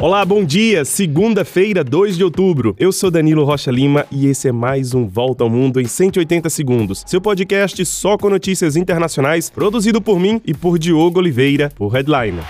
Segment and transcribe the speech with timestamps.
[0.00, 0.84] Olá, bom dia!
[0.84, 2.72] Segunda-feira, 2 de outubro.
[2.78, 6.48] Eu sou Danilo Rocha Lima e esse é mais um Volta ao Mundo em 180
[6.48, 7.02] segundos.
[7.04, 12.44] Seu podcast só com notícias internacionais, produzido por mim e por Diogo Oliveira, o Headliner.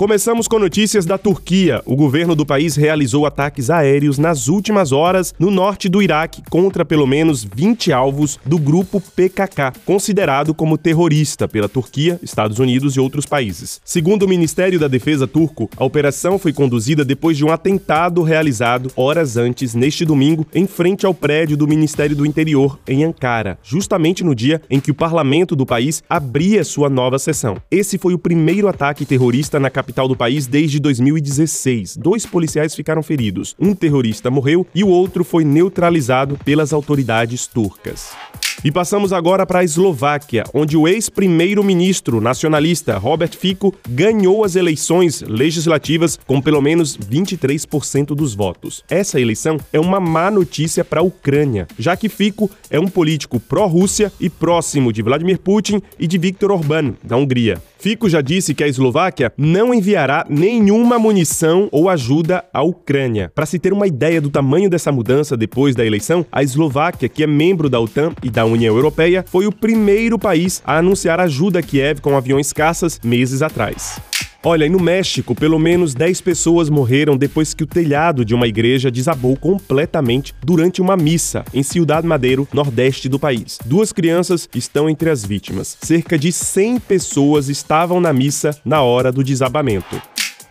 [0.00, 1.82] Começamos com notícias da Turquia.
[1.84, 6.86] O governo do país realizou ataques aéreos nas últimas horas no norte do Iraque contra
[6.86, 13.00] pelo menos 20 alvos do grupo PKK, considerado como terrorista pela Turquia, Estados Unidos e
[13.00, 13.78] outros países.
[13.84, 18.90] Segundo o Ministério da Defesa turco, a operação foi conduzida depois de um atentado realizado
[18.96, 24.24] horas antes, neste domingo, em frente ao prédio do Ministério do Interior, em Ankara, justamente
[24.24, 27.58] no dia em que o parlamento do país abria sua nova sessão.
[27.70, 31.96] Esse foi o primeiro ataque terrorista na capital capital do país desde 2016.
[31.96, 33.56] Dois policiais ficaram feridos.
[33.58, 38.12] Um terrorista morreu e o outro foi neutralizado pelas autoridades turcas.
[38.62, 45.22] E passamos agora para a Eslováquia, onde o ex-primeiro-ministro nacionalista Robert Fico ganhou as eleições
[45.22, 48.84] legislativas com pelo menos 23% dos votos.
[48.90, 53.40] Essa eleição é uma má notícia para a Ucrânia, já que Fico é um político
[53.40, 57.62] pró-Rússia e próximo de Vladimir Putin e de Viktor Orbán, da Hungria.
[57.78, 63.32] Fico já disse que a Eslováquia não enviará nenhuma munição ou ajuda à Ucrânia.
[63.34, 67.22] Para se ter uma ideia do tamanho dessa mudança depois da eleição, a Eslováquia, que
[67.22, 71.60] é membro da OTAN e da União Europeia, foi o primeiro país a anunciar ajuda
[71.60, 74.00] a Kiev com aviões caças meses atrás.
[74.42, 78.48] Olha, e no México, pelo menos 10 pessoas morreram depois que o telhado de uma
[78.48, 83.58] igreja desabou completamente durante uma missa em Ciudad Madeiro, nordeste do país.
[83.66, 85.76] Duas crianças estão entre as vítimas.
[85.82, 90.00] Cerca de 100 pessoas estavam na missa na hora do desabamento.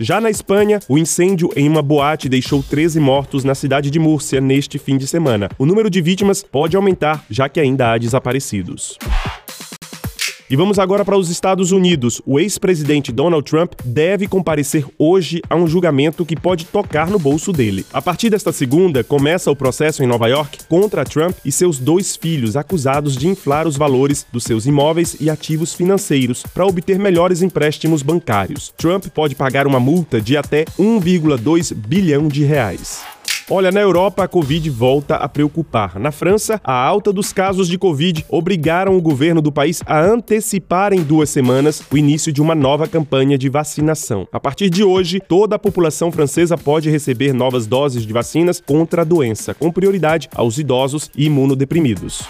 [0.00, 4.40] Já na Espanha, o incêndio em uma boate deixou 13 mortos na cidade de Múrcia
[4.40, 5.48] neste fim de semana.
[5.58, 8.96] O número de vítimas pode aumentar, já que ainda há desaparecidos.
[10.50, 12.22] E vamos agora para os Estados Unidos.
[12.24, 17.52] O ex-presidente Donald Trump deve comparecer hoje a um julgamento que pode tocar no bolso
[17.52, 17.84] dele.
[17.92, 22.16] A partir desta segunda, começa o processo em Nova York contra Trump e seus dois
[22.16, 27.42] filhos, acusados de inflar os valores dos seus imóveis e ativos financeiros para obter melhores
[27.42, 28.72] empréstimos bancários.
[28.78, 33.02] Trump pode pagar uma multa de até 1,2 bilhão de reais.
[33.50, 35.98] Olha, na Europa a Covid volta a preocupar.
[35.98, 40.92] Na França, a alta dos casos de Covid obrigaram o governo do país a antecipar
[40.92, 44.28] em duas semanas o início de uma nova campanha de vacinação.
[44.30, 49.00] A partir de hoje, toda a população francesa pode receber novas doses de vacinas contra
[49.00, 52.28] a doença, com prioridade aos idosos e imunodeprimidos.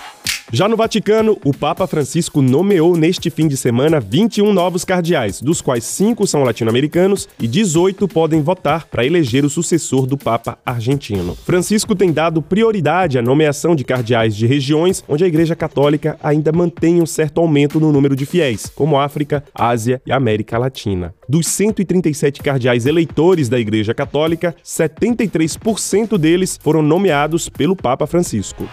[0.50, 5.60] Já no Vaticano, o Papa Francisco nomeou neste fim de semana 21 novos cardeais, dos
[5.60, 11.36] quais 5 são latino-americanos e 18 podem votar para eleger o sucessor do Papa argentino.
[11.44, 16.50] Francisco tem dado prioridade à nomeação de cardeais de regiões onde a Igreja Católica ainda
[16.50, 21.14] mantém um certo aumento no número de fiéis, como África, Ásia e América Latina.
[21.28, 28.66] Dos 137 cardeais eleitores da Igreja Católica, 73% deles foram nomeados pelo Papa Francisco.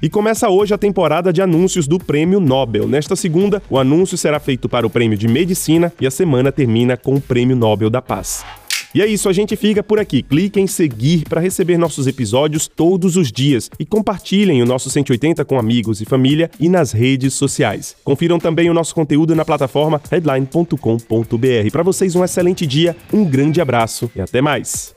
[0.00, 2.86] E começa hoje a temporada de anúncios do Prêmio Nobel.
[2.86, 6.96] Nesta segunda, o anúncio será feito para o Prêmio de Medicina e a semana termina
[6.96, 8.44] com o Prêmio Nobel da Paz.
[8.94, 10.22] E é isso, a gente fica por aqui.
[10.22, 15.44] Clique em seguir para receber nossos episódios todos os dias e compartilhem o nosso 180
[15.44, 17.96] com amigos e família e nas redes sociais.
[18.04, 21.70] Confiram também o nosso conteúdo na plataforma headline.com.br.
[21.72, 24.94] Para vocês um excelente dia, um grande abraço e até mais.